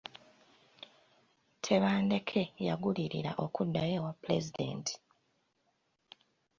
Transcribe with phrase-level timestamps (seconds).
[1.65, 4.93] Tebandeke yagulirira okuddayo ewa Pulezidenti.